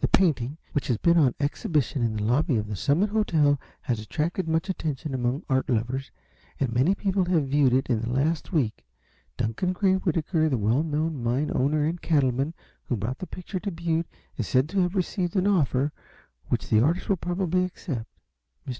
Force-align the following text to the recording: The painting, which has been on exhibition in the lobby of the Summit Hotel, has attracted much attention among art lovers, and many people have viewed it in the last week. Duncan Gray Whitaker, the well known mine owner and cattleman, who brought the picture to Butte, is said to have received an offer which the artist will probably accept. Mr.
The 0.00 0.08
painting, 0.08 0.58
which 0.72 0.88
has 0.88 0.98
been 0.98 1.16
on 1.16 1.34
exhibition 1.40 2.02
in 2.02 2.12
the 2.14 2.22
lobby 2.22 2.58
of 2.58 2.66
the 2.66 2.76
Summit 2.76 3.08
Hotel, 3.08 3.58
has 3.80 3.98
attracted 3.98 4.46
much 4.46 4.68
attention 4.68 5.14
among 5.14 5.42
art 5.48 5.70
lovers, 5.70 6.10
and 6.58 6.70
many 6.70 6.94
people 6.94 7.24
have 7.24 7.46
viewed 7.48 7.72
it 7.72 7.88
in 7.88 8.02
the 8.02 8.10
last 8.10 8.52
week. 8.52 8.84
Duncan 9.38 9.72
Gray 9.72 9.94
Whitaker, 9.94 10.50
the 10.50 10.58
well 10.58 10.82
known 10.82 11.22
mine 11.22 11.50
owner 11.54 11.86
and 11.86 11.98
cattleman, 12.02 12.52
who 12.90 12.96
brought 12.98 13.20
the 13.20 13.26
picture 13.26 13.58
to 13.60 13.70
Butte, 13.70 14.04
is 14.36 14.46
said 14.46 14.68
to 14.68 14.80
have 14.80 14.94
received 14.94 15.34
an 15.34 15.46
offer 15.46 15.92
which 16.48 16.68
the 16.68 16.82
artist 16.82 17.08
will 17.08 17.16
probably 17.16 17.64
accept. 17.64 18.06
Mr. 18.68 18.78